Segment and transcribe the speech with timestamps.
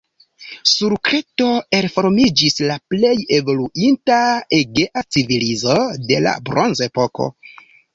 [0.69, 1.49] Sur Kreto
[1.81, 4.21] elformiĝis la plej evoluinta
[4.63, 5.81] egea civilizo
[6.11, 7.35] de la bronzepoko.